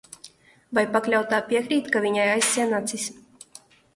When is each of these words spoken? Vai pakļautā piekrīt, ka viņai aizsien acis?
Vai 0.77 0.83
pakļautā 0.95 1.41
piekrīt, 1.51 1.91
ka 1.95 2.03
viņai 2.07 2.25
aizsien 2.37 2.75
acis? 2.81 3.07